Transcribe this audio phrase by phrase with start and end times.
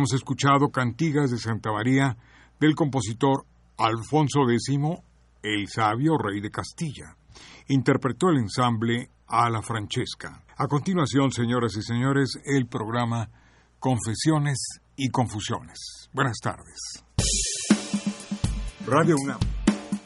[0.00, 2.16] Hemos escuchado cantigas de Santa María
[2.58, 3.44] del compositor
[3.76, 4.78] Alfonso X,
[5.42, 7.16] el sabio rey de Castilla.
[7.68, 10.42] Interpretó el ensamble a la Francesca.
[10.56, 13.28] A continuación, señoras y señores, el programa
[13.78, 16.08] Confesiones y Confusiones.
[16.14, 17.04] Buenas tardes.
[18.86, 19.40] Radio UNAM.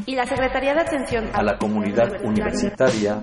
[0.07, 3.23] Y la Secretaría de Atención a la Comunidad Universitaria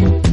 [0.00, 0.29] Thank you.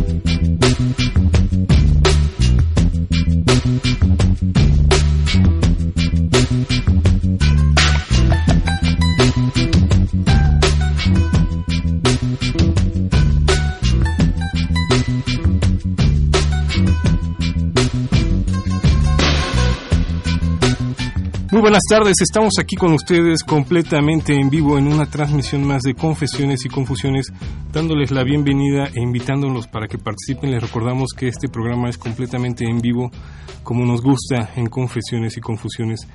[21.67, 26.63] Buenas tardes, estamos aquí con ustedes completamente en vivo en una transmisión más de Confesiones
[26.63, 27.27] y Confusiones,
[27.73, 30.51] dándoles la bienvenida e invitándolos para que participen.
[30.51, 33.11] Les recordamos que este programa es completamente en vivo,
[33.63, 36.07] como nos gusta en Confesiones y Confusiones.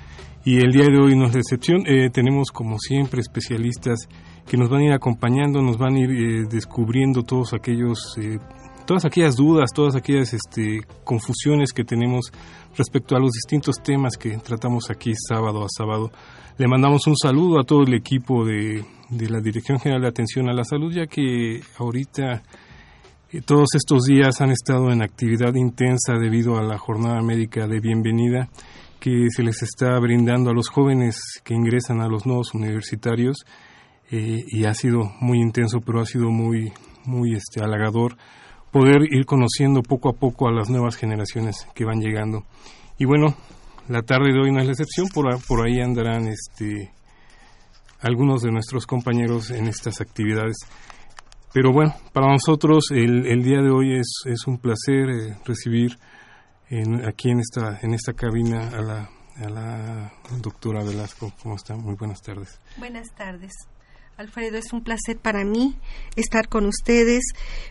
[0.43, 4.09] Y el día de hoy no es excepción, eh, tenemos como siempre especialistas
[4.47, 8.17] que nos van a ir acompañando, nos van a ir eh, descubriendo todos aquellos...
[8.17, 8.39] Eh,
[8.87, 12.33] todas aquellas dudas, todas aquellas este, confusiones que tenemos
[12.77, 16.11] respecto a los distintos temas que tratamos aquí sábado a sábado.
[16.59, 20.55] Le mandamos un saludo a todo el equipo de, la Dirección General de Atención a
[20.55, 22.43] la Salud, ya que ahorita
[23.31, 27.81] eh, todos estos días han estado en actividad intensa debido a la jornada médica de
[27.81, 28.49] bienvenida
[29.01, 33.39] que se les está brindando a los jóvenes que ingresan a los nuevos universitarios
[34.11, 36.73] eh, y ha sido muy intenso, pero ha sido muy,
[37.05, 38.17] muy este, halagador
[38.73, 42.45] poder ir conociendo poco a poco a las nuevas generaciones que van llegando.
[42.99, 43.37] Y bueno,
[43.89, 46.93] la tarde de hoy no es la excepción, por, por ahí andarán este,
[48.01, 50.57] algunos de nuestros compañeros en estas actividades.
[51.53, 55.99] Pero bueno, para nosotros el, el día de hoy es, es un placer eh, recibir
[56.71, 61.31] en, aquí en esta, en esta cabina a la, a la doctora Velasco.
[61.43, 61.77] ¿Cómo está?
[61.77, 62.59] Muy buenas tardes.
[62.79, 63.53] Buenas tardes.
[64.19, 65.75] Alfredo, es un placer para mí
[66.17, 67.25] estar con ustedes.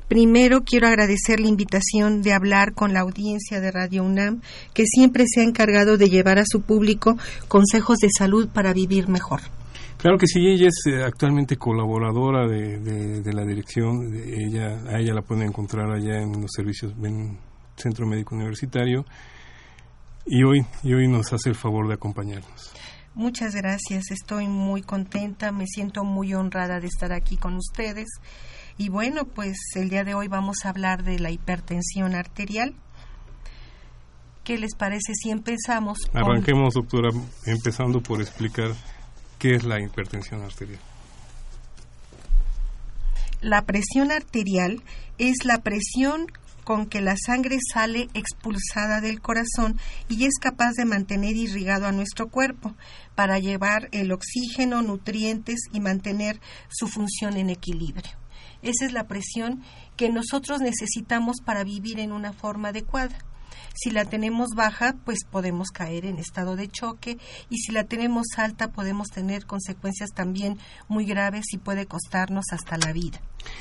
[0.08, 4.42] Primero quiero agradecer la invitación de hablar con la audiencia de Radio UNAM,
[4.74, 7.16] que siempre se ha encargado de llevar a su público
[7.48, 9.42] consejos de salud para vivir mejor.
[9.98, 12.80] Claro que sí, ella es eh, actualmente colaboradora de,
[13.22, 17.38] de, la dirección, ella, a ella la pueden encontrar allá en los servicios, en
[17.76, 19.06] Centro Médico Universitario,
[20.26, 22.74] y hoy, y hoy nos hace el favor de acompañarnos.
[23.14, 28.08] Muchas gracias, estoy muy contenta, me siento muy honrada de estar aquí con ustedes.
[28.78, 32.74] Y bueno, pues el día de hoy vamos a hablar de la hipertensión arterial.
[34.46, 36.00] ¿Qué les parece si empezamos?
[36.14, 37.10] Arranquemos, doctora,
[37.46, 38.72] empezando por explicar
[39.38, 40.80] qué es la hipertensión arterial.
[43.42, 44.82] La presión arterial
[45.18, 46.28] es la presión
[46.64, 49.80] con que la sangre sale expulsada del corazón
[50.10, 52.76] y es capaz de mantener irrigado a nuestro cuerpo
[53.16, 58.12] para llevar el oxígeno, nutrientes y mantener su función en equilibrio.
[58.62, 59.64] Esa es la presión
[59.98, 63.18] que nosotros necesitamos para vivir en una forma adecuada.
[63.74, 67.18] Si la tenemos baja, pues podemos caer en estado de choque
[67.50, 72.78] y si la tenemos alta podemos tener consecuencias también muy graves y puede costarnos hasta
[72.78, 73.20] la vida.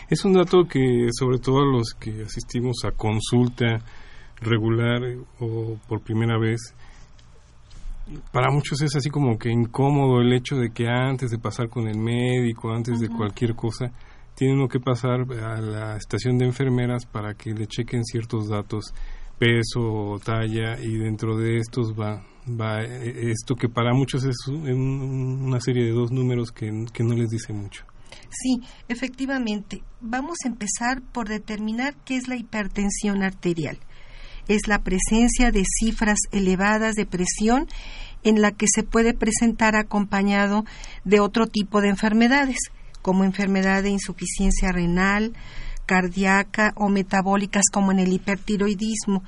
[0.08, 3.78] Es un dato que sobre todo los que asistimos a consulta
[4.40, 5.00] regular
[5.38, 6.74] o por primera vez,
[8.32, 11.86] para muchos es así como que incómodo el hecho de que antes de pasar con
[11.86, 13.92] el médico, antes de cualquier cosa,
[14.34, 18.94] tiene uno que pasar a la estación de enfermeras para que le chequen ciertos datos
[19.40, 25.58] peso, talla y dentro de estos va, va eh, esto que para muchos es una
[25.60, 27.84] serie de dos números que, que no les dice mucho.
[28.28, 29.82] Sí, efectivamente.
[30.00, 33.78] Vamos a empezar por determinar qué es la hipertensión arterial.
[34.46, 37.66] Es la presencia de cifras elevadas de presión
[38.22, 40.64] en la que se puede presentar acompañado
[41.04, 42.58] de otro tipo de enfermedades,
[43.00, 45.32] como enfermedad de insuficiencia renal,
[45.90, 49.24] cardíaca o metabólicas como en el hipertiroidismo.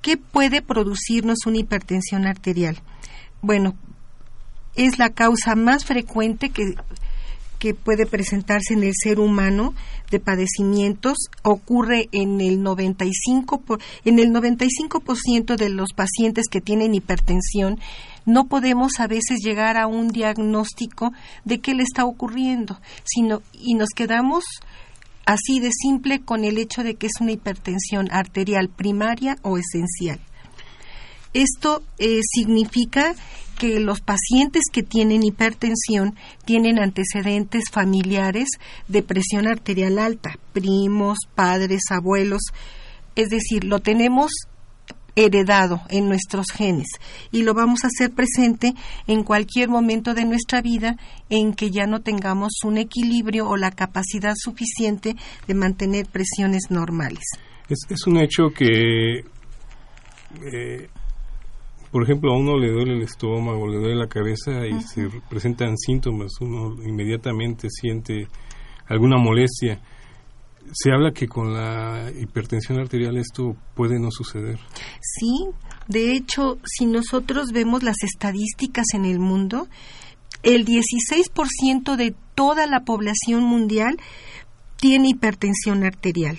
[0.00, 2.80] ¿Qué puede producirnos una hipertensión arterial?
[3.42, 3.74] Bueno,
[4.76, 6.76] es la causa más frecuente que,
[7.58, 9.74] que puede presentarse en el ser humano
[10.12, 16.94] de padecimientos ocurre en el 95 por, en el 95% de los pacientes que tienen
[16.94, 17.80] hipertensión
[18.26, 21.12] no podemos a veces llegar a un diagnóstico
[21.44, 24.44] de qué le está ocurriendo, sino y nos quedamos
[25.26, 30.20] así de simple con el hecho de que es una hipertensión arterial primaria o esencial.
[31.32, 33.14] Esto eh, significa
[33.58, 38.48] que los pacientes que tienen hipertensión tienen antecedentes familiares
[38.88, 42.40] de presión arterial alta, primos, padres, abuelos,
[43.16, 44.32] es decir, lo tenemos
[45.16, 46.88] heredado en nuestros genes.
[47.30, 48.74] Y lo vamos a hacer presente
[49.06, 50.96] en cualquier momento de nuestra vida
[51.28, 57.24] en que ya no tengamos un equilibrio o la capacidad suficiente de mantener presiones normales.
[57.68, 60.88] Es, un hecho que, eh,
[61.92, 65.76] por ejemplo, a uno le duele el estómago, le duele la cabeza y se presentan
[65.76, 68.26] síntomas, uno inmediatamente siente
[68.88, 69.80] alguna molestia
[70.72, 74.58] se habla que con la hipertensión arterial esto puede no suceder.
[75.00, 75.48] Sí,
[75.88, 79.68] de hecho, si nosotros vemos las estadísticas en el mundo,
[80.42, 83.98] el 16% de toda la población mundial
[84.76, 86.38] tiene hipertensión arterial,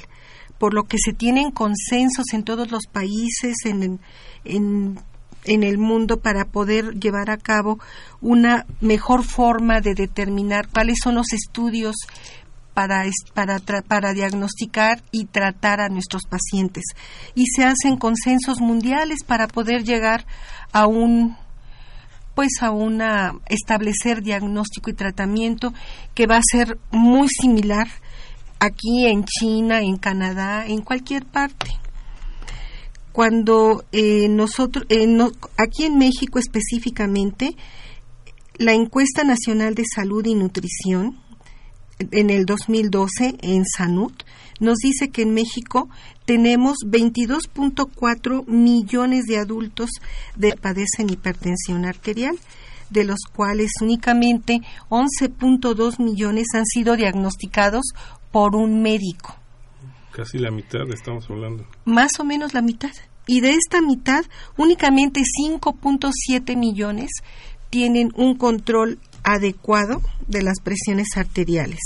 [0.58, 4.00] por lo que se tienen consensos en todos los países, en,
[4.46, 5.00] en,
[5.46, 7.80] en el mundo para poder llevar a cabo
[8.20, 11.96] una mejor forma de determinar cuáles son los estudios
[12.74, 16.84] para, para, para diagnosticar y tratar a nuestros pacientes.
[17.36, 20.26] Y se hacen consensos mundiales para poder llegar
[20.72, 21.38] a un
[22.34, 25.74] pues a una establecer diagnóstico y tratamiento
[26.16, 27.88] que va a ser muy similar
[28.58, 31.72] aquí en China, en Canadá, en cualquier parte.
[33.12, 35.06] Cuando eh, nosotros, eh,
[35.58, 37.58] aquí en México específicamente,
[38.56, 41.18] la encuesta nacional de salud y nutrición
[42.12, 44.24] en el 2012 en Sanut
[44.60, 45.90] nos dice que en México
[46.26, 49.90] tenemos 22.4 millones de adultos
[50.40, 52.38] que padecen hipertensión arterial,
[52.90, 57.86] de los cuales únicamente 11.2 millones han sido diagnosticados
[58.32, 59.36] por un médico.
[60.12, 61.66] Casi la mitad estamos hablando.
[61.86, 62.92] Más o menos la mitad.
[63.28, 64.26] Y de esta mitad,
[64.58, 67.10] únicamente 5.7 millones
[67.70, 71.80] tienen un control adecuado de las presiones arteriales.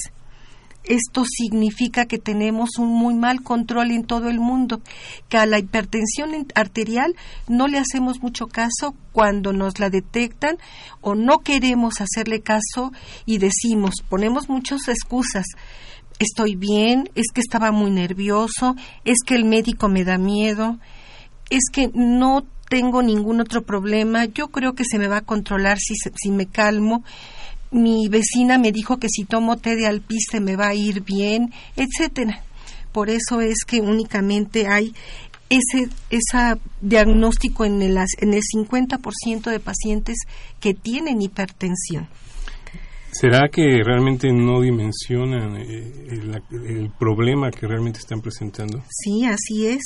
[0.87, 4.81] esto significa que tenemos un muy mal control en todo el mundo,
[5.29, 7.15] que a la hipertensión arterial
[7.47, 10.57] no le hacemos mucho caso cuando nos la detectan
[11.01, 12.91] o no queremos hacerle caso
[13.25, 15.45] y decimos, ponemos muchas excusas.
[16.19, 20.77] Estoy bien, es que estaba muy nervioso, es que el médico me da miedo,
[21.49, 25.77] es que no tengo ningún otro problema, yo creo que se me va a controlar
[25.79, 27.03] si, si me calmo
[27.71, 31.51] mi vecina me dijo que si tomo té de alpiste me va a ir bien,
[31.75, 32.41] etcétera.
[32.91, 34.93] Por eso es que únicamente hay
[35.49, 40.17] ese esa diagnóstico en el, en el 50% de pacientes
[40.59, 42.07] que tienen hipertensión.
[43.11, 48.83] ¿Será que realmente no dimensionan eh, el, el, problema que realmente están presentando?
[48.89, 49.83] Sí, así es.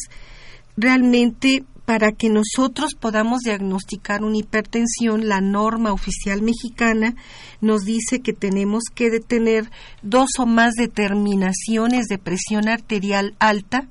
[0.77, 7.15] Realmente para que nosotros podamos diagnosticar una hipertensión, la norma oficial mexicana
[7.62, 9.72] nos dice que tenemos que detener
[10.03, 13.89] dos o más determinaciones de presión arterial alta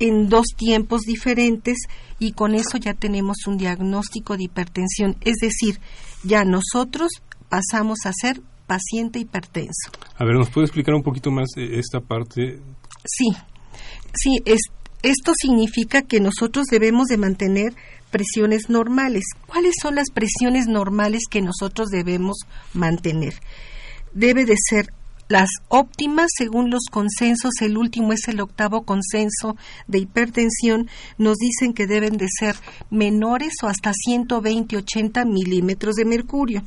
[0.00, 1.78] en dos tiempos diferentes
[2.18, 5.18] y con eso ya tenemos un diagnóstico de hipertensión.
[5.20, 5.78] Es decir,
[6.24, 7.12] ya nosotros
[7.48, 9.92] pasamos a ser paciente hipertenso.
[10.16, 12.58] A ver, ¿nos puede explicar un poquito más esta parte?
[13.04, 13.28] Sí,
[14.14, 14.58] sí, es,
[15.02, 17.74] esto significa que nosotros debemos de mantener
[18.10, 19.24] presiones normales.
[19.46, 22.38] ¿Cuáles son las presiones normales que nosotros debemos
[22.74, 23.34] mantener?
[24.12, 24.92] Debe de ser
[25.28, 31.72] las óptimas según los consensos, el último es el octavo consenso de hipertensión, nos dicen
[31.72, 32.56] que deben de ser
[32.90, 36.62] menores o hasta 120-80 milímetros de mercurio.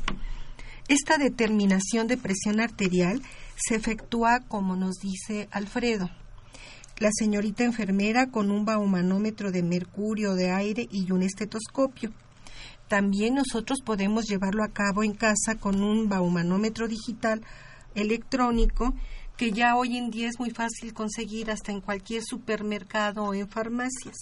[0.88, 3.22] Esta determinación de presión arterial
[3.58, 6.10] se efectúa como nos dice Alfredo
[7.00, 12.12] la señorita enfermera con un baumanómetro de mercurio de aire y un estetoscopio.
[12.88, 17.42] También nosotros podemos llevarlo a cabo en casa con un baumanómetro digital
[17.96, 18.94] electrónico
[19.38, 23.50] que ya hoy en día es muy fácil conseguir hasta en cualquier supermercado o en
[23.50, 24.16] farmacias.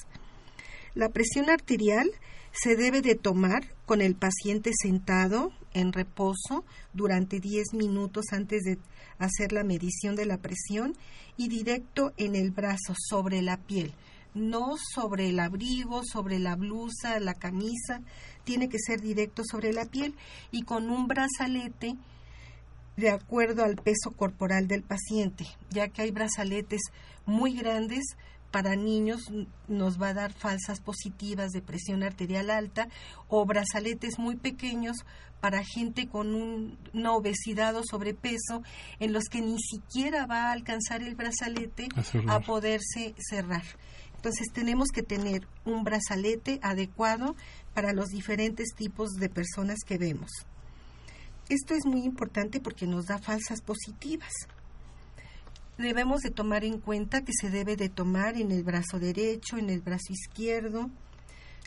[0.96, 2.10] La presión arterial
[2.52, 6.64] se debe de tomar con el paciente sentado en reposo
[6.94, 8.78] durante 10 minutos antes de
[9.28, 10.96] hacer la medición de la presión
[11.38, 13.94] y directo en el brazo, sobre la piel,
[14.34, 18.02] no sobre el abrigo, sobre la blusa, la camisa,
[18.44, 20.16] tiene que ser directo sobre la piel
[20.52, 21.96] y con un brazalete
[22.98, 26.82] de acuerdo al peso corporal del paciente, ya que hay brazaletes
[27.26, 28.04] muy grandes
[28.52, 29.22] para niños
[29.68, 32.90] nos va a dar falsas positivas de presión arterial alta
[33.30, 34.98] o brazaletes muy pequeños
[35.40, 38.62] para gente con una obesidad o sobrepeso
[39.00, 41.88] en los que ni siquiera va a alcanzar el brazalete
[42.28, 43.64] a, a poderse cerrar.
[44.16, 47.36] Entonces tenemos que tener un brazalete adecuado
[47.74, 50.30] para los diferentes tipos de personas que vemos.
[51.50, 54.32] Esto es muy importante porque nos da falsas positivas
[55.82, 59.70] debemos de tomar en cuenta que se debe de tomar en el brazo derecho, en
[59.70, 60.90] el brazo izquierdo,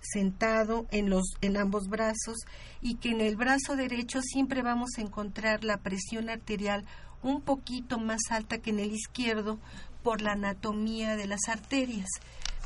[0.03, 2.39] sentado en los en ambos brazos
[2.81, 6.85] y que en el brazo derecho siempre vamos a encontrar la presión arterial
[7.23, 9.59] un poquito más alta que en el izquierdo
[10.03, 12.09] por la anatomía de las arterias,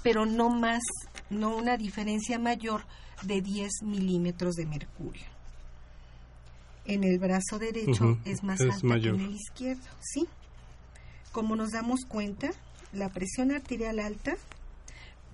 [0.02, 0.82] pero no más,
[1.30, 2.82] no una diferencia mayor
[3.22, 5.26] de 10 milímetros de mercurio.
[6.84, 10.26] En el brazo derecho es más alta que en el izquierdo, ¿sí?
[11.32, 12.50] Como nos damos cuenta,
[12.92, 14.36] la presión arterial alta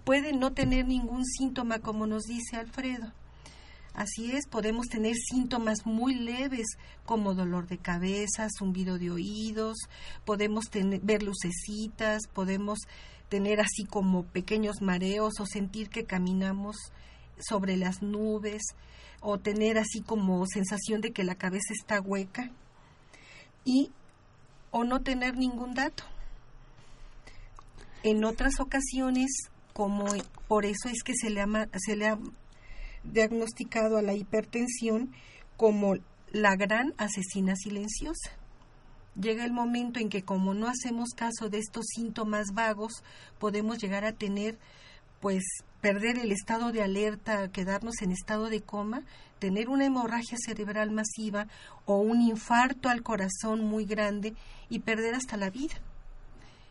[0.04, 3.12] puede no tener ningún síntoma, como nos dice Alfredo.
[3.94, 6.66] Así es, podemos tener síntomas muy leves
[7.06, 9.76] como dolor de cabeza, zumbido de oídos,
[10.24, 10.64] podemos
[11.02, 12.80] ver lucecitas, podemos
[13.28, 16.76] tener así como pequeños mareos o sentir que caminamos
[17.38, 18.62] sobre las nubes
[19.20, 22.50] o tener así como sensación de que la cabeza está hueca.
[23.64, 23.90] Y
[24.74, 26.02] o no tener ningún dato.
[28.02, 29.30] En otras ocasiones,
[29.72, 30.06] como
[30.48, 32.18] por eso es que se le, ha, se le ha
[33.04, 35.12] diagnosticado a la hipertensión
[35.56, 35.94] como
[36.32, 38.32] la gran asesina silenciosa.
[39.14, 43.04] Llega el momento en que como no hacemos caso de estos síntomas vagos,
[43.38, 44.58] podemos llegar a tener
[45.20, 45.44] pues
[45.84, 49.02] perder el estado de alerta, quedarnos en estado de coma,
[49.38, 51.46] tener una hemorragia cerebral masiva
[51.84, 54.32] o un infarto al corazón muy grande
[54.70, 55.74] y perder hasta la vida.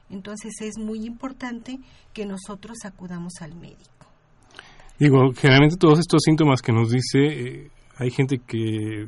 [0.09, 1.77] Entonces es muy importante
[2.11, 4.07] que nosotros acudamos al médico.
[4.97, 9.05] Digo, generalmente todos estos síntomas que nos dice, eh, hay gente que,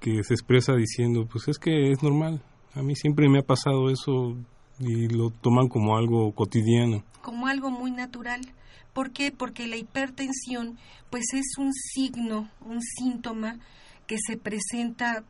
[0.00, 2.40] que se expresa diciendo, pues es que es normal,
[2.72, 4.38] a mí siempre me ha pasado eso
[4.78, 7.04] y lo toman como algo cotidiano.
[7.20, 8.40] Como algo muy natural.
[8.94, 9.32] ¿Por qué?
[9.32, 10.78] Porque la hipertensión
[11.10, 13.58] pues es un signo, un síntoma
[14.06, 15.24] que se presenta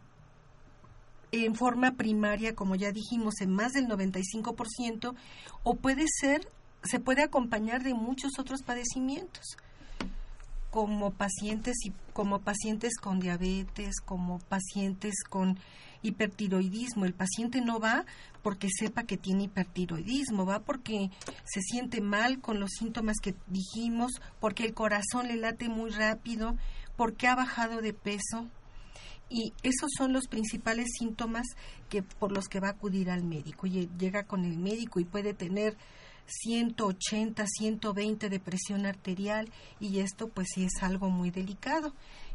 [1.33, 5.15] en forma primaria, como ya dijimos, en más del 95%,
[5.65, 6.49] o puede ser,
[6.85, 9.57] se puede acompañar de muchos otros padecimientos
[10.71, 15.59] como pacientes y como pacientes con diabetes, como pacientes con
[16.05, 17.05] hipertiroidismo.
[17.05, 18.05] El paciente no va
[18.43, 21.11] porque sepa que tiene hipertiroidismo, va porque
[21.45, 26.57] se siente mal con los síntomas que dijimos, porque el corazón le late muy rápido,
[26.97, 28.47] porque ha bajado de peso.
[29.31, 31.47] Y esos son los principales síntomas
[31.89, 33.67] que por los que va a acudir al médico.
[33.67, 35.77] Y llega con el médico y puede tener
[36.27, 41.93] 180, 120 de presión arterial y esto pues sí es algo muy delicado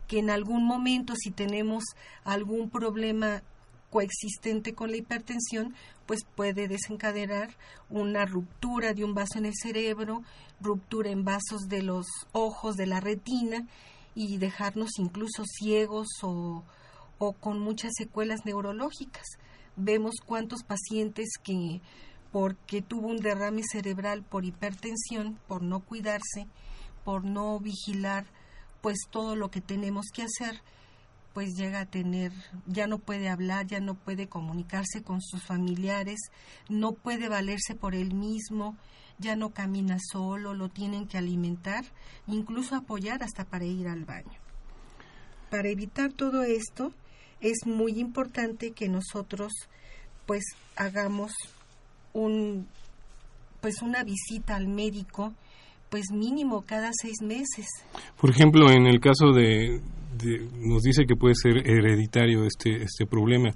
[0.09, 1.83] que en algún momento si tenemos
[2.23, 3.43] algún problema
[3.89, 5.73] coexistente con la hipertensión,
[6.05, 7.55] pues puede desencadenar
[7.89, 10.23] una ruptura de un vaso en el cerebro,
[10.61, 13.67] ruptura en vasos de los ojos, de la retina
[14.15, 16.63] y dejarnos incluso ciegos o,
[17.17, 19.25] o con muchas secuelas neurológicas.
[19.75, 21.81] Vemos cuántos pacientes que
[22.31, 26.47] porque tuvo un derrame cerebral por hipertensión, por no cuidarse,
[27.03, 28.25] por no vigilar
[28.81, 30.61] pues todo lo que tenemos que hacer,
[31.33, 32.31] pues llega a tener,
[32.65, 36.19] ya no puede hablar, ya no puede comunicarse con sus familiares,
[36.69, 38.75] no puede valerse por él mismo,
[39.19, 41.85] ya no camina solo, lo tienen que alimentar,
[42.27, 44.39] incluso apoyar hasta para ir al baño.
[45.49, 46.93] Para evitar todo esto,
[47.41, 49.51] es muy importante que nosotros
[50.25, 50.43] pues
[50.75, 51.33] hagamos
[52.13, 52.67] un
[53.61, 55.33] pues una visita al médico
[55.89, 57.65] pues mínimo cada seis meses.
[58.21, 59.81] Por ejemplo, en el caso de,
[60.59, 63.51] nos dice que puede ser hereditario este este problema.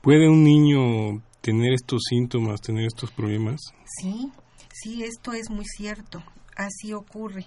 [0.00, 3.60] ¿Puede un niño tener estos síntomas, tener estos problemas?
[4.00, 4.30] Sí,
[4.72, 6.22] sí, esto es muy cierto.
[6.56, 7.46] Así ocurre.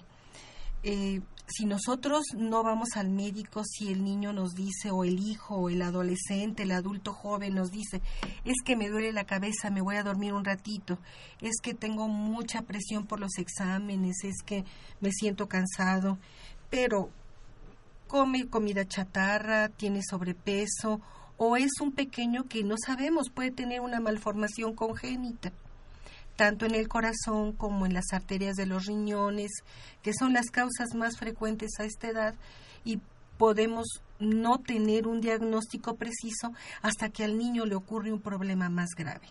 [0.82, 5.56] Eh, si nosotros no vamos al médico, si el niño nos dice, o el hijo,
[5.56, 8.00] o el adolescente, el adulto joven nos dice,
[8.44, 10.98] es que me duele la cabeza, me voy a dormir un ratito,
[11.40, 14.64] es que tengo mucha presión por los exámenes, es que
[15.00, 16.18] me siento cansado,
[16.70, 17.10] pero
[18.12, 21.00] come comida chatarra, tiene sobrepeso,
[21.38, 25.50] o es un pequeño que no sabemos, puede tener una malformación congénita
[26.36, 29.50] tanto en el corazón como en las arterias de los riñones,
[30.02, 32.34] que son las causas más frecuentes a esta edad
[32.84, 33.00] y
[33.38, 33.86] podemos
[34.18, 39.26] no tener un diagnóstico preciso hasta que al niño le ocurre un problema más grave.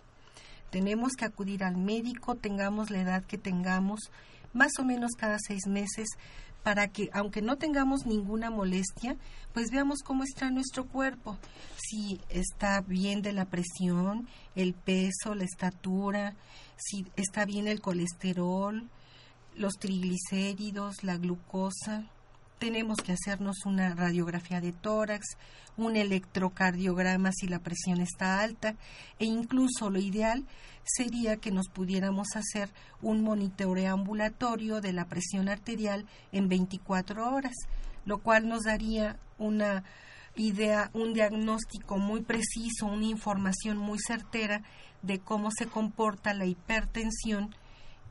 [0.72, 4.00] Tenemos que acudir al médico, tengamos la edad que tengamos,
[4.54, 6.08] más o menos cada seis meses,
[6.63, 9.17] para que, aunque no tengamos ninguna molestia,
[9.54, 11.38] pues veamos cómo está nuestro cuerpo,
[11.78, 16.36] si está bien de la presión, el peso, la estatura,
[16.78, 18.88] si está bien el colesterol,
[19.56, 22.06] los triglicéridos, la glucosa.
[22.60, 25.36] Tenemos que hacernos una radiografía de tórax,
[25.78, 28.76] un electrocardiograma si la presión está alta
[29.19, 30.45] e incluso lo ideal
[30.84, 32.70] sería que nos pudiéramos hacer
[33.02, 37.56] un monitoreo ambulatorio de la presión arterial en 24 horas,
[38.06, 39.84] lo cual nos daría una
[40.36, 44.63] idea, un diagnóstico muy preciso, una información muy certera
[45.02, 47.54] de cómo se comporta la hipertensión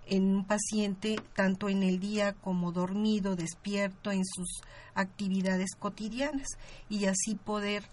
[0.06, 4.60] en un paciente tanto en el día como dormido, despierto en sus
[4.94, 6.48] actividades cotidianas
[6.88, 7.84] y así poder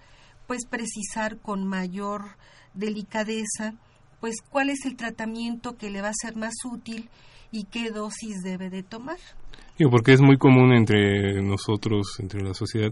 [0.48, 2.38] pues precisar con mayor
[2.74, 3.76] delicadeza
[4.20, 7.10] pues cuál es el tratamiento que le va a ser más útil
[7.52, 9.18] y qué dosis debe de tomar.
[9.92, 12.92] porque es muy común entre nosotros, entre la sociedad,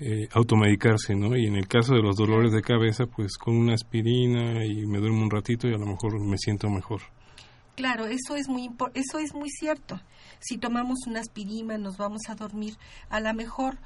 [0.00, 1.36] eh, automedicarse, ¿no?
[1.36, 4.98] Y en el caso de los dolores de cabeza, pues con una aspirina y me
[4.98, 7.00] duermo un ratito y a lo mejor me siento mejor.
[7.76, 10.00] Claro, eso es muy eso es muy cierto.
[10.40, 12.74] Si tomamos una aspirina, nos vamos a dormir,
[13.08, 13.78] a lo mejor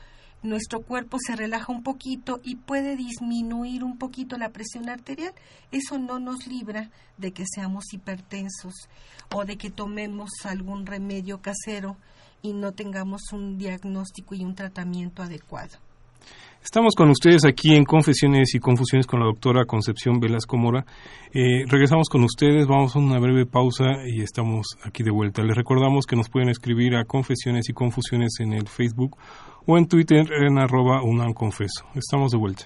[0.42, 5.32] nuestro cuerpo se relaja un poquito y puede disminuir un poquito la presión arterial.
[5.72, 8.74] Eso no nos libra de que seamos hipertensos
[9.34, 11.96] o de que tomemos algún remedio casero
[12.42, 15.78] y no tengamos un diagnóstico y un tratamiento adecuado.
[16.62, 20.84] Estamos con ustedes aquí en Confesiones y Confusiones con la doctora Concepción Velasco Mora.
[21.32, 25.42] Eh, regresamos con ustedes, vamos a una breve pausa y estamos aquí de vuelta.
[25.42, 29.16] Les recordamos que nos pueden escribir a Confesiones y Confusiones en el Facebook
[29.68, 31.84] o en Twitter en arroba unanconfeso.
[31.94, 32.64] Estamos de vuelta.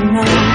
[0.00, 0.49] tonight.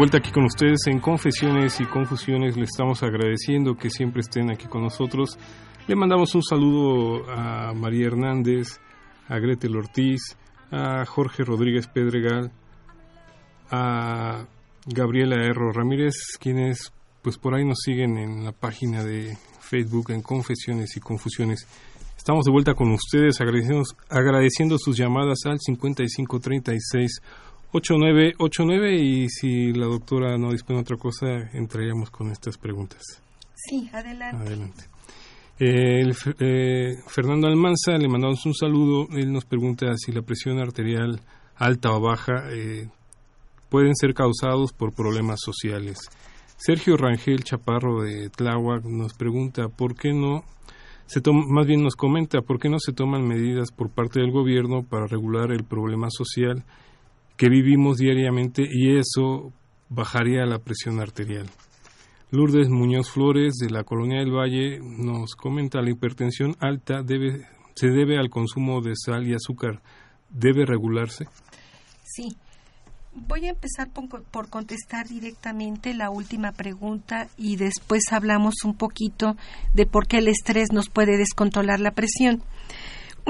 [0.00, 2.56] Vuelta aquí con ustedes en Confesiones y Confusiones.
[2.56, 5.38] Le estamos agradeciendo que siempre estén aquí con nosotros.
[5.86, 8.80] Le mandamos un saludo a María Hernández,
[9.28, 10.38] a Gretel Ortiz,
[10.70, 12.50] a Jorge Rodríguez Pedregal,
[13.70, 14.46] a
[14.86, 20.22] Gabriela Erro Ramírez, quienes pues por ahí nos siguen en la página de Facebook en
[20.22, 21.66] Confesiones y Confusiones.
[22.16, 27.20] Estamos de vuelta con ustedes agradeciendo, agradeciendo sus llamadas al 5536
[27.72, 33.02] 8989 y si la doctora no dispone de otra cosa, entraríamos con estas preguntas.
[33.54, 34.36] Sí, adelante.
[34.36, 34.84] Adelante.
[35.58, 39.06] Eh, el eh, Fernando Almanza, le mandamos un saludo.
[39.12, 41.20] Él nos pregunta si la presión arterial
[41.56, 42.88] alta o baja eh,
[43.68, 45.98] pueden ser causados por problemas sociales.
[46.56, 50.44] Sergio Rangel Chaparro de Tláhuac nos pregunta por qué no
[51.06, 54.30] se toma, más bien nos comenta por qué no se toman medidas por parte del
[54.30, 56.64] gobierno para regular el problema social
[57.40, 59.50] que vivimos diariamente y eso
[59.88, 61.48] bajaría la presión arterial.
[62.30, 67.88] Lourdes Muñoz Flores de la Colonia del Valle nos comenta la hipertensión alta debe, se
[67.88, 69.80] debe al consumo de sal y azúcar.
[70.28, 71.28] ¿Debe regularse?
[72.04, 72.36] Sí.
[73.14, 79.34] Voy a empezar por, por contestar directamente la última pregunta y después hablamos un poquito
[79.72, 82.42] de por qué el estrés nos puede descontrolar la presión.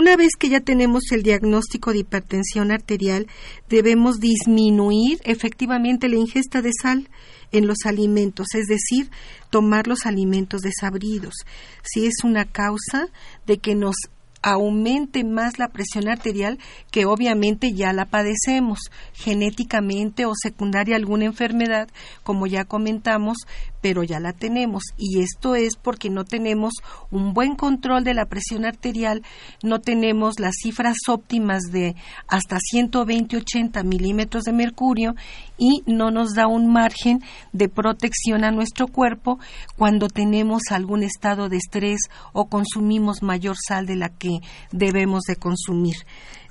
[0.01, 3.27] Una vez que ya tenemos el diagnóstico de hipertensión arterial,
[3.69, 7.11] debemos disminuir efectivamente la ingesta de sal
[7.53, 9.11] en los alimentos, es decir,
[9.51, 11.35] tomar los alimentos desabridos.
[11.83, 13.09] Si es una causa
[13.47, 13.95] de que nos
[14.41, 16.59] aumente más la presión arterial
[16.91, 18.79] que obviamente ya la padecemos
[19.13, 21.89] genéticamente o secundaria a alguna enfermedad,
[22.23, 23.37] como ya comentamos,
[23.81, 24.83] pero ya la tenemos.
[24.97, 26.75] Y esto es porque no tenemos
[27.11, 29.23] un buen control de la presión arterial,
[29.63, 31.95] no tenemos las cifras óptimas de
[32.29, 35.15] hasta 120-80 milímetros de mercurio
[35.59, 37.21] y no nos da un margen
[37.53, 39.39] de protección a nuestro cuerpo
[39.77, 42.01] cuando tenemos algún estado de estrés
[42.33, 44.41] o consumimos mayor sal de la que
[44.73, 45.97] debemos de consumir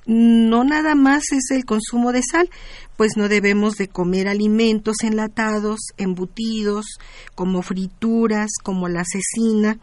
[0.06, 2.50] no nada más es el consumo de sal,
[2.98, 6.86] pues no debemos de comer alimentos enlatados, embutidos,
[7.36, 9.80] como frituras, como la cecina,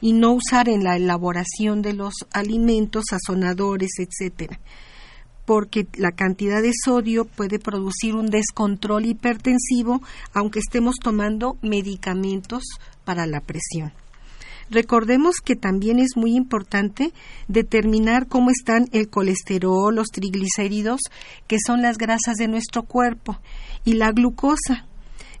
[0.00, 4.58] y no usar en la elaboración de los alimentos sazonadores, etcétera
[5.46, 10.02] porque la cantidad de sodio puede producir un descontrol hipertensivo
[10.34, 12.64] aunque estemos tomando medicamentos
[13.04, 13.92] para la presión.
[14.70, 17.12] Recordemos que también es muy importante
[17.46, 21.00] determinar cómo están el colesterol, los triglicéridos,
[21.46, 23.38] que son las grasas de nuestro cuerpo,
[23.84, 24.86] y la glucosa,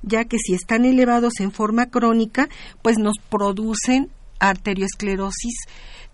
[0.02, 2.48] ya que si están elevados en forma crónica,
[2.82, 5.54] pues nos producen arteriosclerosis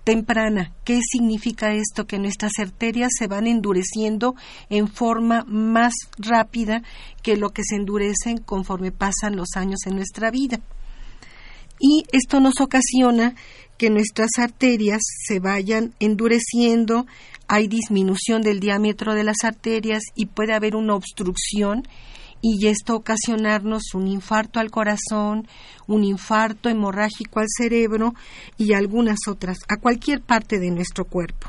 [0.05, 0.73] temprana.
[0.85, 2.07] ¿Qué significa esto?
[2.07, 4.35] Que nuestras arterias se van endureciendo
[4.71, 6.83] en forma más rápida
[7.23, 10.61] que lo que se endurecen conforme pasan los años en nuestra vida.
[11.85, 13.35] Y esto nos ocasiona
[13.77, 17.07] que nuestras arterias se vayan endureciendo,
[17.49, 21.83] hay disminución del diámetro de las arterias y puede haber una obstrucción
[22.41, 25.49] y esto ocasionarnos un infarto al corazón,
[25.89, 28.15] un infarto hemorrágico al cerebro
[28.57, 31.49] y algunas otras, a cualquier parte de nuestro cuerpo.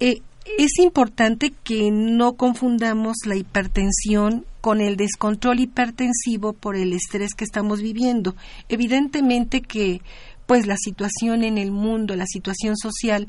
[0.00, 0.22] Eh,
[0.56, 7.44] es importante que no confundamos la hipertensión con el descontrol hipertensivo por el estrés que
[7.44, 8.34] estamos viviendo.
[8.68, 10.00] Evidentemente que
[10.46, 13.28] pues la situación en el mundo, la situación social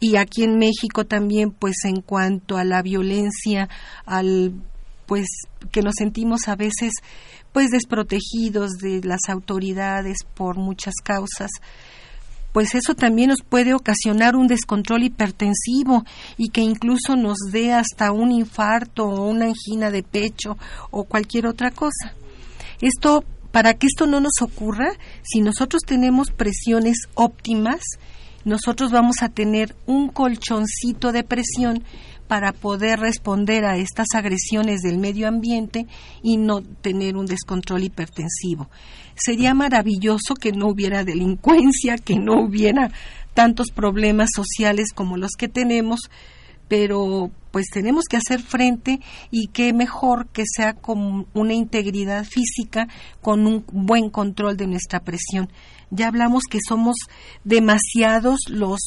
[0.00, 3.68] y aquí en México también pues en cuanto a la violencia,
[4.04, 4.52] al
[5.06, 5.26] pues
[5.72, 6.92] que nos sentimos a veces
[7.52, 11.50] pues desprotegidos de las autoridades por muchas causas
[12.52, 16.04] pues eso también nos puede ocasionar un descontrol hipertensivo
[16.36, 20.56] y que incluso nos dé hasta un infarto o una angina de pecho
[20.90, 22.14] o cualquier otra cosa.
[22.80, 27.80] Esto, para que esto no nos ocurra, si nosotros tenemos presiones óptimas,
[28.44, 31.84] nosotros vamos a tener un colchoncito de presión
[32.28, 35.86] para poder responder a estas agresiones del medio ambiente
[36.22, 38.68] y no tener un descontrol hipertensivo.
[39.18, 42.90] Sería maravilloso que no hubiera delincuencia, que no hubiera
[43.34, 46.10] tantos problemas sociales como los que tenemos,
[46.68, 49.00] pero pues tenemos que hacer frente
[49.30, 52.88] y qué mejor que sea con una integridad física,
[53.22, 55.50] con un buen control de nuestra presión.
[55.90, 56.96] Ya hablamos que somos
[57.44, 58.80] demasiados los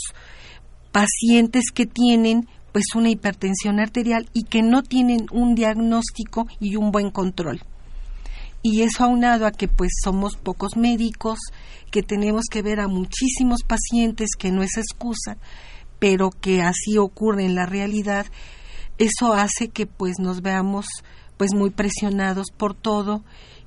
[0.92, 6.92] pacientes que tienen pues una hipertensión arterial y que no tienen un diagnóstico y un
[6.92, 7.62] buen control.
[8.64, 11.40] Y eso aunado a que pues somos pocos médicos,
[11.90, 15.38] que tenemos que ver a muchísimos pacientes, que no es excusa,
[16.00, 18.26] pero que así ocurre en la realidad,
[18.98, 20.86] eso hace que pues nos veamos
[21.38, 23.24] pues muy presionados por todo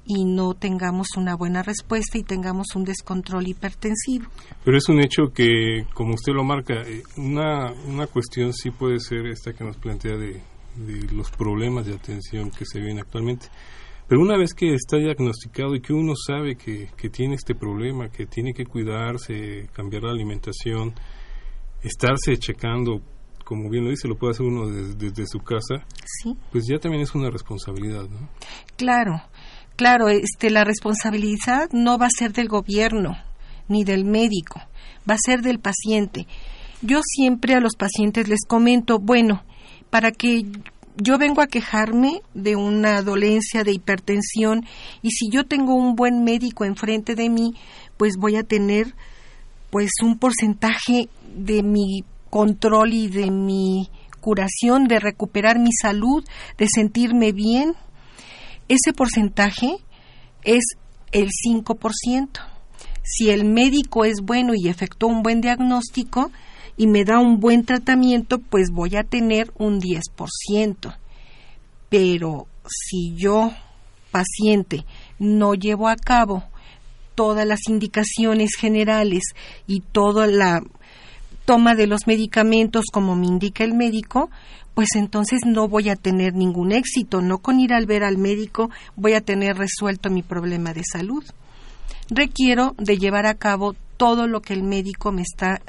[0.06, 4.26] y no tengamos una buena respuesta y tengamos un descontrol hipertensivo.
[4.64, 9.00] Pero es un hecho que, como usted lo marca, eh, una, una cuestión sí puede
[9.00, 10.42] ser esta que nos plantea de,
[10.76, 13.46] de los problemas de atención que se viven actualmente.
[14.08, 18.08] Pero una vez que está diagnosticado y que uno sabe que, que tiene este problema,
[18.10, 20.92] que tiene que cuidarse, cambiar la alimentación,
[21.82, 23.00] estarse checando,
[23.44, 25.84] como bien lo dice, lo puede hacer uno desde, desde su casa,
[26.22, 26.36] Sí.
[26.52, 28.28] pues ya también es una responsabilidad, ¿no?
[28.76, 29.22] Claro,
[29.76, 33.16] claro, este, la responsabilidad no va a ser del gobierno
[33.68, 34.60] ni del médico,
[35.08, 36.26] va a ser del paciente.
[36.82, 39.42] Yo siempre a los pacientes les comento, bueno,
[39.88, 40.42] para que
[40.96, 44.64] yo vengo a quejarme de una dolencia de hipertensión
[45.02, 47.54] y si yo tengo un buen médico enfrente de mí,
[47.96, 48.94] pues voy a tener
[49.70, 56.24] pues un porcentaje de mi control y de mi curación, de recuperar mi salud,
[56.58, 57.74] de sentirme bien.
[58.68, 59.78] Ese porcentaje
[60.44, 60.64] es
[61.12, 62.28] el 5%.
[63.02, 66.30] Si el médico es bueno y efectúa un buen diagnóstico
[66.76, 70.96] y me da un buen tratamiento, pues voy a tener un 10%.
[71.88, 73.52] Pero si yo,
[74.10, 74.84] paciente,
[75.18, 76.44] no llevo a cabo
[77.14, 79.22] todas las indicaciones generales
[79.66, 80.62] y toda la
[81.44, 84.30] toma de los medicamentos como me indica el médico,
[84.74, 87.20] pues entonces no voy a tener ningún éxito.
[87.20, 91.24] No con ir al ver al médico voy a tener resuelto mi problema de salud.
[92.10, 95.60] Requiero de llevar a cabo todo lo que el médico me está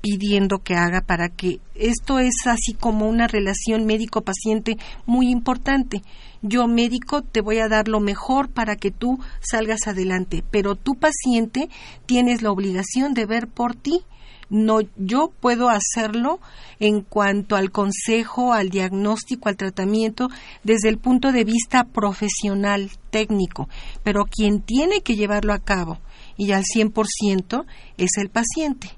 [0.00, 6.02] pidiendo que haga para que esto es así como una relación médico-paciente muy importante.
[6.42, 10.94] Yo médico te voy a dar lo mejor para que tú salgas adelante, pero tú
[10.94, 11.68] paciente
[12.06, 14.02] tienes la obligación de ver por ti.
[14.50, 16.40] No, yo puedo hacerlo
[16.80, 20.28] en cuanto al consejo, al diagnóstico, al tratamiento,
[20.64, 23.68] desde el punto de vista profesional, técnico,
[24.02, 25.98] pero quien tiene que llevarlo a cabo
[26.38, 27.66] y al 100%
[27.98, 28.97] es el paciente.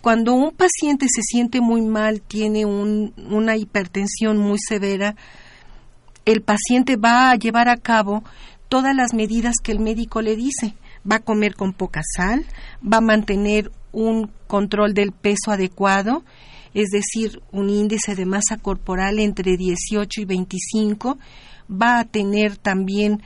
[0.00, 5.16] Cuando un paciente se siente muy mal, tiene un, una hipertensión muy severa,
[6.24, 8.22] el paciente va a llevar a cabo
[8.68, 10.74] todas las medidas que el médico le dice.
[11.10, 12.46] Va a comer con poca sal,
[12.82, 16.24] va a mantener un control del peso adecuado,
[16.74, 21.18] es decir, un índice de masa corporal entre 18 y 25,
[21.70, 23.22] va a tener también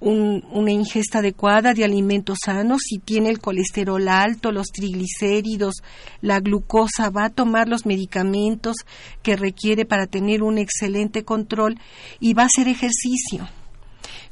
[0.00, 5.76] un, una ingesta adecuada de alimentos sanos, si tiene el colesterol alto, los triglicéridos,
[6.20, 8.76] la glucosa, va a tomar los medicamentos
[9.22, 11.78] que requiere para tener un excelente control
[12.20, 13.48] y va a hacer ejercicio.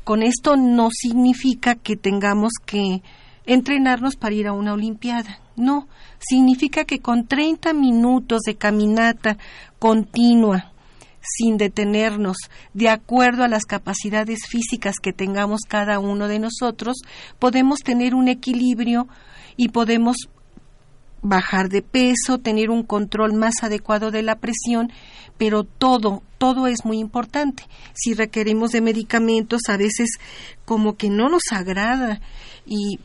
[0.04, 3.02] Con esto no significa que tengamos que
[3.46, 5.40] entrenarnos para ir a una Olimpiada.
[5.56, 9.38] No, significa que con 30 minutos de caminata
[9.78, 10.73] continua,
[11.24, 12.36] sin detenernos,
[12.74, 16.98] de acuerdo a las capacidades físicas que tengamos cada uno de nosotros,
[17.38, 19.08] podemos tener un equilibrio
[19.56, 20.28] y podemos
[21.22, 24.92] bajar de peso, tener un control más adecuado de la presión,
[25.38, 27.64] pero todo, todo es muy importante.
[27.94, 30.10] Si requerimos de medicamentos, a veces
[30.66, 32.20] como que no nos agrada
[32.66, 32.98] y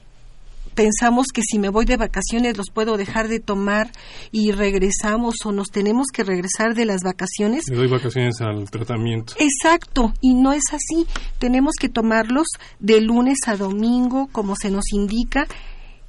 [0.79, 3.91] pensamos que si me voy de vacaciones los puedo dejar de tomar
[4.31, 7.63] y regresamos o nos tenemos que regresar de las vacaciones.
[7.69, 9.33] Le doy vacaciones al tratamiento.
[9.39, 11.05] Exacto, y no es así.
[11.37, 12.47] Tenemos que tomarlos
[12.79, 15.47] de lunes a domingo, como se nos indica,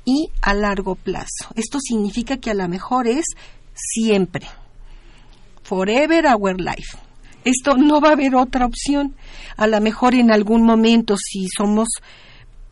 [0.05, 1.49] y a largo plazo.
[1.57, 3.25] Esto significa que a lo mejor es
[3.75, 4.47] siempre.
[5.65, 6.97] Forever our life.
[7.45, 9.17] Esto no va a haber otra opción.
[9.57, 11.89] A lo mejor en algún momento, si somos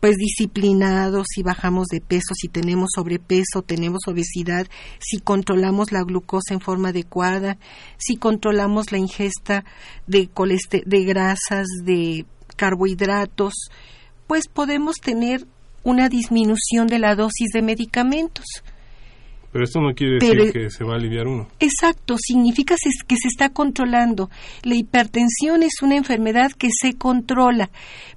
[0.00, 4.66] pues disciplinados, si bajamos de peso, si tenemos sobrepeso, tenemos obesidad,
[5.00, 7.58] si controlamos la glucosa en forma adecuada,
[7.96, 9.64] si controlamos la ingesta
[10.06, 10.28] de,
[10.86, 13.54] de grasas, de carbohidratos,
[14.26, 15.46] pues podemos tener
[15.82, 18.44] una disminución de la dosis de medicamentos.
[19.58, 21.48] Pero esto no quiere decir que se va a aliviar uno.
[21.58, 24.30] Exacto, significa que se está controlando.
[24.62, 27.68] La hipertensión es una enfermedad que se controla,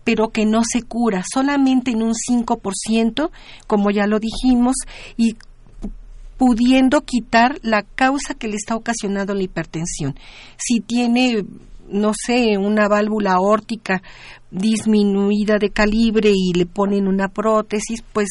[0.03, 3.31] pero que no se cura, solamente en un 5%,
[3.65, 4.75] como ya lo dijimos,
[5.17, 5.35] y
[6.37, 10.13] pudiendo quitar la causa que le está ocasionando la hipertensión.
[10.57, 11.43] Si tiene
[11.91, 14.01] no sé, una válvula órtica
[14.51, 18.27] disminuida de calibre y le ponen una prótesis, pues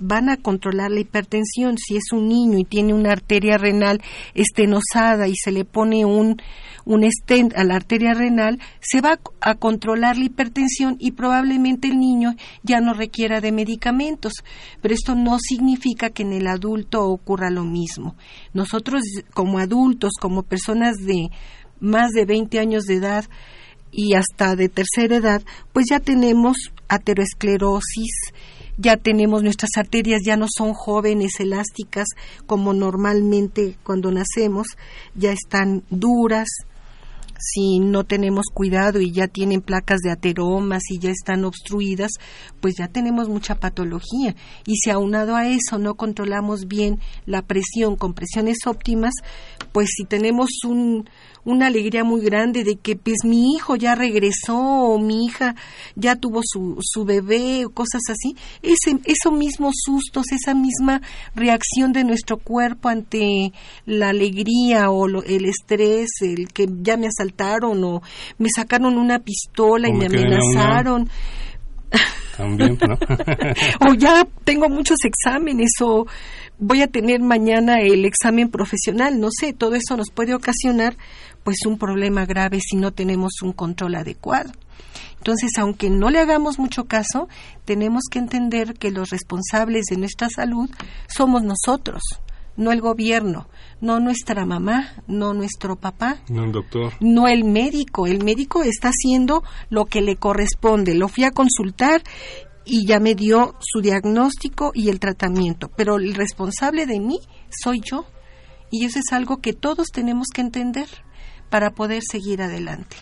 [0.00, 1.76] van a controlar la hipertensión.
[1.78, 4.02] Si es un niño y tiene una arteria renal
[4.34, 6.40] estenosada y se le pone un,
[6.84, 11.98] un stent a la arteria renal, se va a controlar la hipertensión y probablemente el
[11.98, 14.32] niño ya no requiera de medicamentos.
[14.80, 18.16] Pero esto no significa que en el adulto ocurra lo mismo.
[18.54, 19.02] Nosotros
[19.34, 21.30] como adultos, como personas de
[21.80, 23.24] más de 20 años de edad
[23.92, 26.56] y hasta de tercera edad, pues ya tenemos
[26.88, 28.32] ateroesclerosis,
[28.76, 32.06] ya tenemos nuestras arterias ya no son jóvenes elásticas
[32.46, 34.68] como normalmente cuando nacemos,
[35.14, 36.48] ya están duras,
[37.40, 42.12] si no tenemos cuidado y ya tienen placas de ateromas y ya están obstruidas,
[42.60, 44.36] pues ya tenemos mucha patología.
[44.66, 49.14] Y si aunado a eso no controlamos bien la presión con presiones óptimas,
[49.72, 51.08] pues si tenemos un,
[51.44, 55.54] una alegría muy grande de que pues mi hijo ya regresó o mi hija
[55.94, 61.00] ya tuvo su, su bebé o cosas así, ese, esos mismos sustos, esa misma
[61.34, 63.52] reacción de nuestro cuerpo ante
[63.86, 68.02] la alegría o el estrés, el que ya me asaltaron o
[68.38, 71.08] me sacaron una pistola y me amenazaron.
[72.36, 72.78] También,
[73.86, 76.06] o ya tengo muchos exámenes o
[76.60, 80.96] voy a tener mañana el examen profesional, no sé, todo eso nos puede ocasionar
[81.42, 84.52] pues un problema grave si no tenemos un control adecuado.
[85.18, 87.28] Entonces, aunque no le hagamos mucho caso,
[87.64, 90.70] tenemos que entender que los responsables de nuestra salud
[91.08, 92.02] somos nosotros,
[92.56, 93.46] no el gobierno,
[93.82, 98.06] no nuestra mamá, no nuestro papá, no el doctor, no el médico.
[98.06, 100.94] El médico está haciendo lo que le corresponde.
[100.94, 102.02] Lo fui a consultar
[102.64, 107.18] y ya me dio su diagnóstico y el tratamiento, pero el responsable de mí
[107.50, 108.06] soy yo.
[108.70, 110.88] Y eso es algo que todos tenemos que entender
[111.50, 112.96] para poder seguir adelante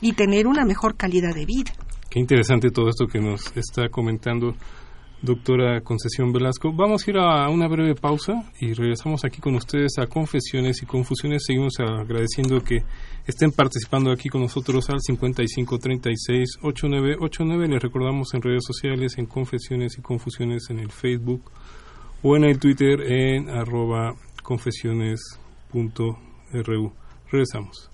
[0.00, 1.72] y tener una mejor calidad de vida.
[2.08, 4.54] Qué interesante todo esto que nos está comentando
[5.20, 6.72] doctora Concesión Velasco.
[6.72, 10.86] Vamos a ir a una breve pausa y regresamos aquí con ustedes a Confesiones y
[10.86, 11.42] Confusiones.
[11.46, 12.84] Seguimos agradeciendo que
[13.26, 17.68] estén participando aquí con nosotros al 5536-8989.
[17.68, 21.50] Les recordamos en redes sociales, en Confesiones y Confusiones en el Facebook
[22.22, 26.92] o en el Twitter en arroba confesiones.ru.
[27.30, 27.90] Regresamos.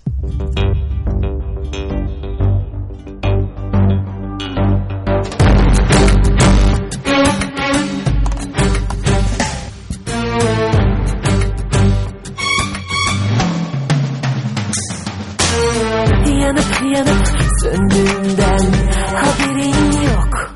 [16.26, 17.26] Yanıp yanıp
[17.62, 18.72] söndüğünden
[19.14, 20.55] haberin yok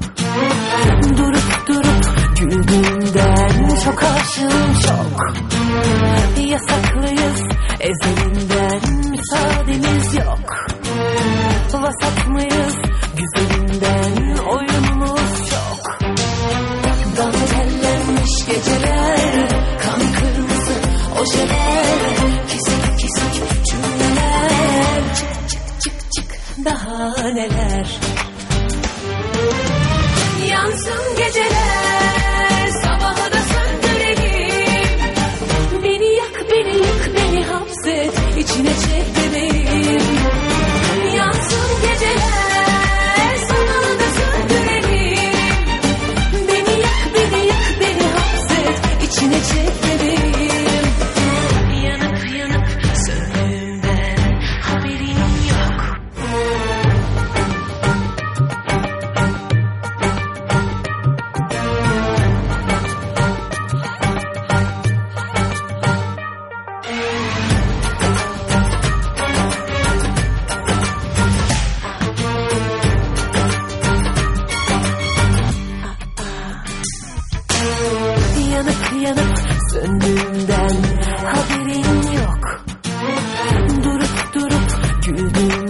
[1.18, 2.04] Durup durup
[2.38, 5.47] güldüğünden çok aşığım çok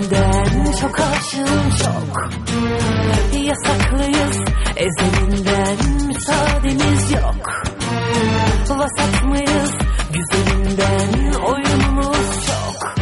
[0.09, 2.31] güldüğümden çok aşığım çok
[3.43, 4.37] Yasaklıyız.
[4.77, 7.65] Ezelinden müsaademiz yok.
[8.71, 9.73] Vasat mıyız?
[10.13, 12.95] Güzelinden oyunumuz çok.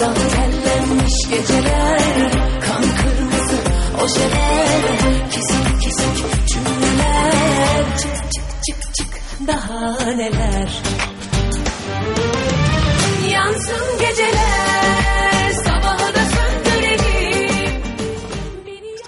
[0.00, 2.30] Dantellenmiş geceler
[2.60, 3.56] kan kırmızı
[4.04, 5.30] ojeler.
[5.30, 10.82] Kesik kesik cümleler çık çık çık çık daha neler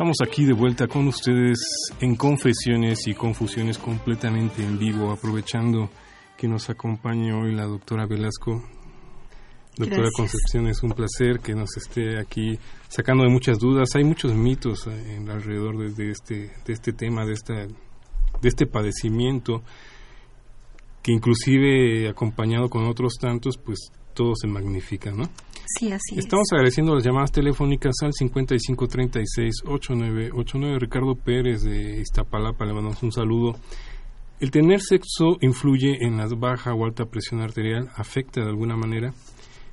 [0.07, 1.59] Estamos aquí de vuelta con ustedes
[2.01, 5.91] en confesiones y confusiones completamente en vivo, aprovechando
[6.37, 8.63] que nos acompañe hoy la doctora Velasco.
[9.77, 10.17] Doctora Gracias.
[10.17, 13.89] Concepción, es un placer que nos esté aquí sacando de muchas dudas.
[13.97, 18.49] Hay muchos mitos eh, en alrededor de, de este, de este tema, de, esta, de
[18.49, 19.65] este padecimiento,
[21.03, 25.29] que inclusive acompañado con otros tantos, pues todo se magnifica, ¿no?
[25.79, 30.81] Sí, así Estamos agradeciendo las llamadas telefónicas al 5536-8989.
[30.81, 33.57] Ricardo Pérez de Iztapalapa, le mandamos un saludo.
[34.41, 37.91] ¿El tener sexo influye en la baja o alta presión arterial?
[37.97, 39.13] ¿Afecta de alguna manera?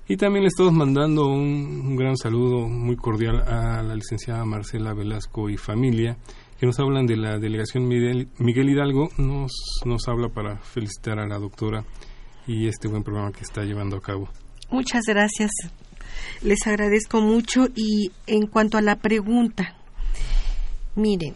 [0.07, 4.93] Y también le estamos mandando un, un gran saludo muy cordial a la licenciada Marcela
[4.93, 6.17] Velasco y familia,
[6.59, 9.07] que nos hablan de la delegación Miguel, Miguel Hidalgo.
[9.17, 9.53] Nos,
[9.85, 11.85] nos habla para felicitar a la doctora
[12.47, 14.29] y este buen programa que está llevando a cabo.
[14.69, 15.51] Muchas gracias.
[16.41, 19.75] Les agradezco mucho y en cuanto a la pregunta,
[20.95, 21.35] miren,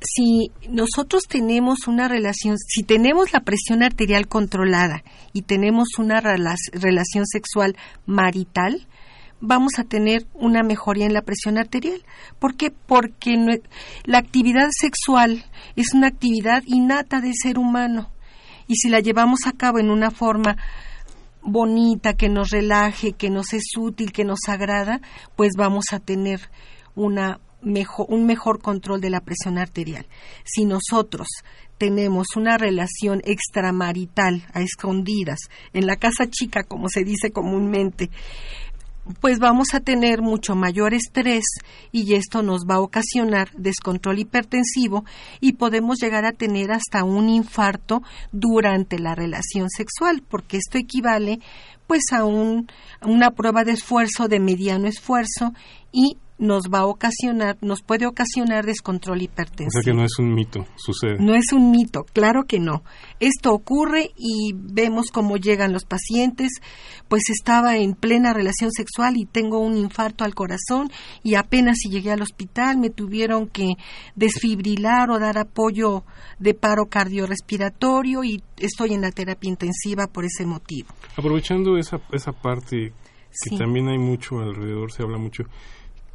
[0.00, 6.56] si nosotros tenemos una relación, si tenemos la presión arterial controlada y tenemos una rela-
[6.72, 8.86] relación sexual marital,
[9.40, 12.02] vamos a tener una mejoría en la presión arterial.
[12.38, 12.70] ¿Por qué?
[12.70, 13.36] Porque
[14.04, 15.44] la actividad sexual
[15.76, 18.10] es una actividad innata del ser humano
[18.66, 20.56] y si la llevamos a cabo en una forma
[21.42, 25.00] bonita, que nos relaje, que nos es útil, que nos agrada,
[25.36, 26.40] pues vamos a tener
[26.94, 30.06] una mejor, un mejor control de la presión arterial.
[30.44, 31.28] Si nosotros
[31.78, 35.38] tenemos una relación extramarital a escondidas,
[35.72, 38.10] en la casa chica, como se dice comúnmente,
[39.20, 41.44] pues vamos a tener mucho mayor estrés
[41.92, 45.04] y esto nos va a ocasionar descontrol hipertensivo
[45.40, 48.02] y podemos llegar a tener hasta un infarto
[48.32, 51.40] durante la relación sexual, porque esto equivale
[51.86, 52.68] pues a, un,
[53.02, 55.52] una prueba de esfuerzo de mediano esfuerzo
[55.92, 59.70] y nos va a ocasionar, nos puede ocasionar descontrol O hipertensivo.
[59.70, 61.16] sea que no es un mito, sucede.
[61.18, 62.82] No es un mito, claro que no.
[63.20, 66.52] Esto ocurre y vemos cómo llegan los pacientes,
[67.08, 70.90] pues estaba en plena relación sexual y tengo un infarto al corazón
[71.22, 73.74] y apenas si llegué al hospital me tuvieron que
[74.14, 76.04] desfibrilar o dar apoyo
[76.38, 80.88] de paro cardiorrespiratorio y estoy en la terapia intensiva por ese motivo.
[81.16, 82.92] Aprovechando esa, esa parte
[83.42, 83.58] que Sí.
[83.58, 85.44] también hay mucho alrededor, se habla mucho,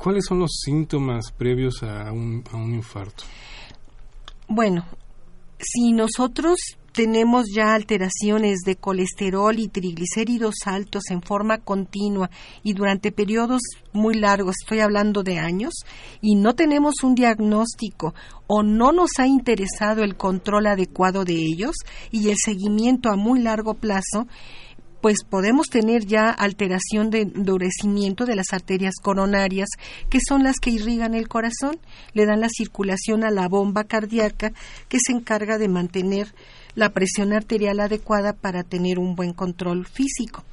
[0.02, 3.24] ¿cuáles son los síntomas previos a un, a un infarto?
[4.48, 4.86] Bueno,
[5.60, 6.58] si nosotros
[6.92, 12.30] tenemos ya alteraciones de colesterol y triglicéridos altos en forma continua
[12.64, 13.62] y durante periodos
[13.94, 15.74] muy largos, estoy hablando de años,
[16.22, 18.14] y no tenemos un diagnóstico
[18.48, 21.76] o no nos ha interesado el control adecuado de ellos
[22.12, 24.28] y el seguimiento a muy largo plazo,
[25.02, 29.70] pues podemos tener ya alteración de endurecimiento de las arterias coronarias,
[30.10, 31.80] que son las que irrigan el corazón,
[32.14, 34.54] le dan la circulación a la bomba cardíaca
[34.88, 36.34] que se encarga de mantener
[36.76, 40.44] la presión arterial adecuada para tener un buen control físico.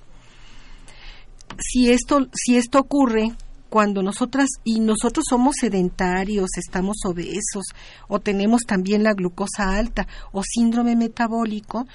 [1.59, 3.32] Si esto, si esto ocurre
[3.68, 7.66] cuando nosotras y nosotros somos sedentarios, estamos obesos
[8.09, 11.86] o tenemos también la glucosa alta o síndrome metabólico,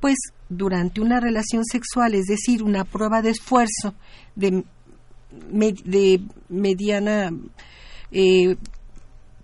[0.00, 0.16] pues
[0.56, 3.94] durante una relación sexual, es decir, una prueba de esfuerzo
[4.36, 4.64] de,
[5.30, 7.30] de mediana
[8.10, 8.56] eh,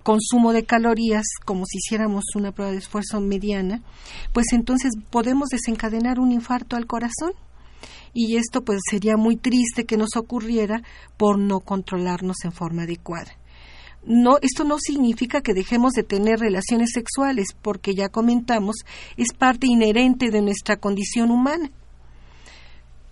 [0.03, 3.83] consumo de calorías, como si hiciéramos una prueba de esfuerzo mediana,
[4.33, 7.33] pues entonces podemos desencadenar un infarto al corazón.
[8.15, 10.83] Y esto pues sería muy triste que nos ocurriera
[11.19, 13.38] por no controlarnos en forma adecuada.
[14.05, 18.77] No, esto no significa que dejemos de tener relaciones sexuales, porque ya comentamos,
[19.17, 21.71] es parte inherente de nuestra condición humana.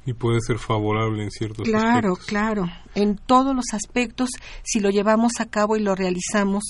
[0.07, 2.27] Y puede ser favorable en ciertos Claro, aspectos.
[2.27, 2.67] claro.
[2.95, 4.31] En todos los aspectos,
[4.63, 6.63] si lo llevamos a cabo y lo realizamos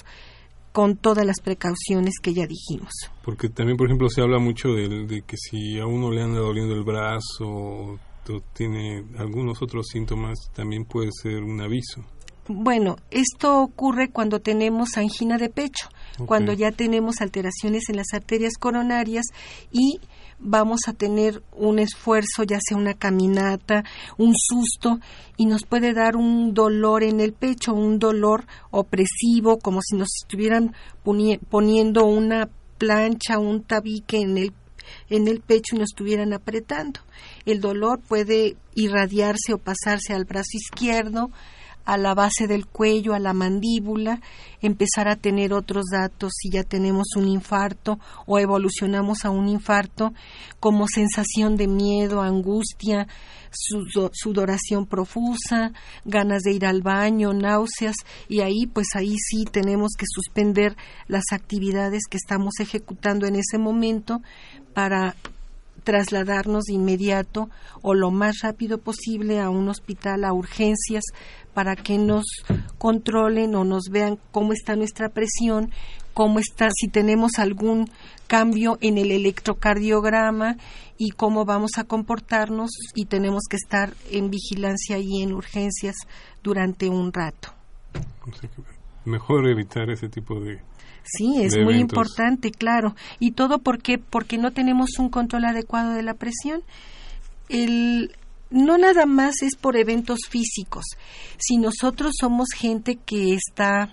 [0.72, 2.92] con todas las precauciones que ya dijimos.
[3.22, 6.38] Porque también, por ejemplo, se habla mucho de, de que si a uno le anda
[6.40, 7.98] doliendo el brazo o
[8.54, 12.04] tiene algunos otros síntomas, también puede ser un aviso.
[12.49, 15.88] Bueno, esto ocurre cuando tenemos angina de pecho,
[16.26, 19.24] cuando ya tenemos alteraciones en las arterias coronarias
[19.72, 20.01] y
[20.38, 23.82] vamos a tener un esfuerzo, ya sea una caminata,
[24.16, 25.01] un susto,
[25.36, 30.09] y nos puede dar un dolor en el pecho, un dolor opresivo, como si nos
[30.22, 30.74] estuvieran
[31.05, 34.53] poni- poniendo una plancha, un tabique en el
[35.11, 37.01] en el pecho y nos estuvieran apretando.
[37.44, 41.30] El dolor puede irradiarse o pasarse al brazo izquierdo,
[41.87, 44.20] a la base del cuello, a la mandíbula,
[44.61, 50.12] empezar a tener otros datos si ya tenemos un infarto o evolucionamos a un infarto,
[50.61, 53.07] como sensación de miedo, angustia,
[53.53, 55.72] sudo- sudoración profusa,
[56.05, 57.95] ganas de ir al baño, náuseas,
[58.28, 60.76] y ahí pues ahí sí tenemos que suspender
[61.07, 64.20] las actividades que estamos ejecutando en ese momento
[64.74, 65.14] para
[65.84, 67.49] trasladarnos de inmediato
[67.80, 71.05] o lo más rápido posible a un hospital, a urgencias,
[71.57, 72.26] para que nos
[72.76, 75.70] controlen o nos vean cómo está nuestra presión,
[76.12, 77.88] cómo está, si tenemos algún
[78.26, 80.59] cambio en el electrocardiograma
[80.98, 85.96] y cómo vamos a comportarnos y tenemos que estar en vigilancia y en urgencias
[86.42, 87.54] durante un rato.
[89.07, 90.61] Mejor evitar ese tipo de...
[91.04, 91.96] Sí, es muy eventos.
[91.96, 92.94] importante, claro.
[93.18, 96.61] Y todo porque porque no tenemos un control adecuado de la presión.
[97.48, 98.11] El
[98.51, 100.84] no nada más es por eventos físicos.
[101.38, 103.92] Si nosotros somos gente que está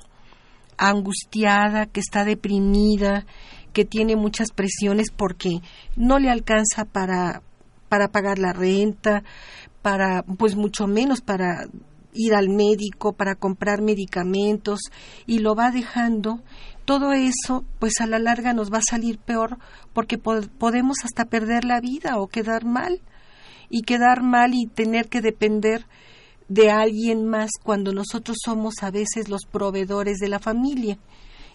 [0.78, 3.26] angustiada, que está deprimida,
[3.74, 5.60] que tiene muchas presiones porque
[5.96, 7.42] no le alcanza para
[7.90, 9.24] para pagar la renta,
[9.84, 11.68] para pues mucho menos para
[12.12, 14.80] ir al médico, para comprar medicamentos
[15.28, 16.42] y lo va dejando,
[16.86, 19.60] todo eso pues a la larga nos va a salir peor
[19.94, 23.00] porque po- podemos hasta perder la vida o quedar mal
[23.76, 25.88] y quedar mal y tener que depender
[26.48, 31.00] de alguien más cuando nosotros somos a veces los proveedores de la familia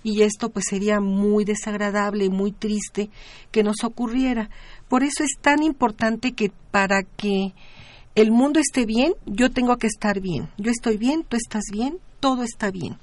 [0.02, 3.08] y esto pues sería muy desagradable, muy triste
[3.52, 4.50] que nos ocurriera.
[4.88, 7.54] Por eso es tan importante que para que
[8.16, 10.48] el mundo esté bien, yo tengo que estar bien.
[10.58, 12.96] Yo estoy bien, tú estás bien, todo está bien.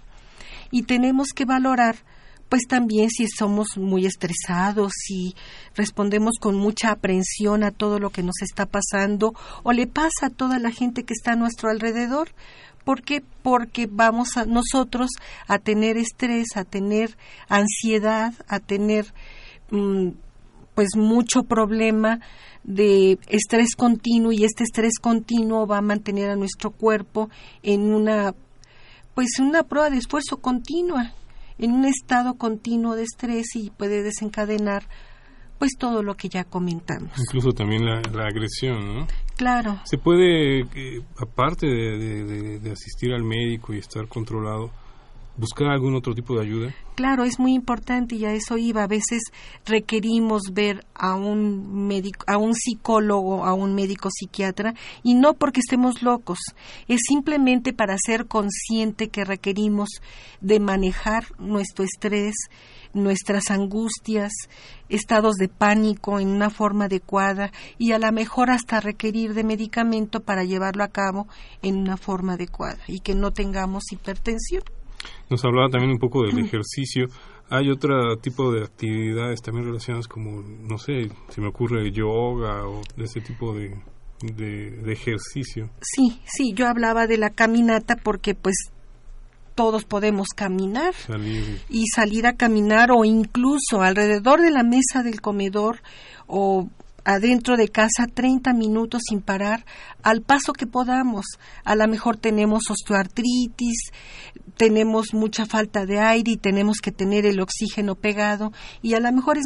[0.72, 1.96] Y tenemos que valorar
[2.50, 5.36] pues también si somos muy estresados, si
[5.76, 9.34] respondemos con mucha aprensión a todo lo que nos está pasando
[9.64, 12.30] o le pasa a toda la gente que está a nuestro alrededor.
[12.84, 13.24] ¿Por qué?
[13.42, 15.10] Porque vamos a nosotros
[15.48, 17.18] a tener estrés, a tener
[17.50, 19.12] ansiedad, a tener
[19.72, 20.10] mm,
[20.76, 22.20] pues mucho problema
[22.64, 27.30] de estrés continuo y este estrés continuo va a mantener a nuestro cuerpo
[27.64, 28.36] en una
[29.16, 31.14] pues una prueba de esfuerzo continua,
[31.58, 34.84] en un estado continuo de estrés y puede desencadenar
[35.58, 37.12] pues todo lo que ya comentamos.
[37.18, 39.08] Incluso también la, la agresión, ¿no?
[39.38, 39.80] Claro.
[39.86, 44.70] Se puede, eh, aparte de, de- de- de asistir al médico y estar controlado,
[45.38, 46.76] buscar algún otro tipo de ayuda.
[46.96, 48.84] Claro, es muy importante y a eso iba.
[48.84, 49.22] A veces
[49.66, 54.74] requerimos ver a un médico, a un psicólogo, a un médico psiquiatra
[55.04, 56.40] y no porque estemos locos,
[56.88, 59.90] es simplemente para ser consciente que requerimos
[60.40, 62.36] de manejar nuestro estrés,
[62.94, 64.32] nuestras angustias,
[64.88, 70.22] estados de pánico en una forma adecuada y a lo mejor hasta requerir de medicamento
[70.22, 71.28] para llevarlo a cabo
[71.62, 74.64] en una forma adecuada y que no tengamos hipertensión.
[75.30, 77.08] Nos hablaba también un poco del ejercicio.
[77.50, 82.82] Hay otro tipo de actividades también relacionadas como, no sé, se me ocurre yoga o
[82.98, 83.76] ese tipo de,
[84.22, 85.70] de, de ejercicio.
[85.82, 88.56] Sí, sí, yo hablaba de la caminata porque pues
[89.56, 95.22] todos podemos caminar Salir y salir a caminar o incluso alrededor de la mesa del
[95.22, 95.80] comedor
[96.28, 96.70] o
[97.06, 99.66] adentro de casa 30 minutos sin parar
[100.04, 101.26] al paso que podamos.
[101.64, 103.92] A lo mejor tenemos osteoartritis,
[104.58, 108.52] tenemos mucha falta de aire y tenemos que tener el oxígeno pegado
[108.82, 109.44] y a lo mejor es